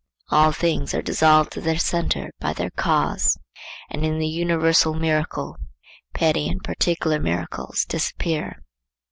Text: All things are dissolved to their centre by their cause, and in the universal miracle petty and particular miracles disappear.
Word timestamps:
All 0.31 0.51
things 0.51 0.95
are 0.95 1.03
dissolved 1.03 1.51
to 1.51 1.61
their 1.61 1.77
centre 1.77 2.31
by 2.39 2.53
their 2.53 2.71
cause, 2.71 3.37
and 3.87 4.03
in 4.03 4.17
the 4.17 4.25
universal 4.27 4.95
miracle 4.95 5.57
petty 6.15 6.49
and 6.49 6.63
particular 6.63 7.19
miracles 7.19 7.85
disappear. 7.85 8.63